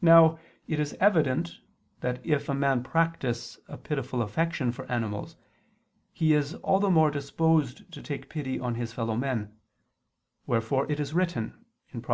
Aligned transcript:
Now 0.00 0.38
it 0.66 0.80
is 0.80 0.96
evident 1.00 1.58
that 2.00 2.24
if 2.24 2.48
a 2.48 2.54
man 2.54 2.82
practice 2.82 3.58
a 3.68 3.76
pitiful 3.76 4.22
affection 4.22 4.72
for 4.72 4.90
animals, 4.90 5.36
he 6.14 6.32
is 6.32 6.54
all 6.54 6.80
the 6.80 6.88
more 6.88 7.10
disposed 7.10 7.92
to 7.92 8.00
take 8.00 8.30
pity 8.30 8.58
on 8.58 8.76
his 8.76 8.94
fellow 8.94 9.16
men: 9.18 9.54
wherefore 10.46 10.90
it 10.90 10.98
is 10.98 11.12
written 11.12 11.62
(Prov. 11.92 12.06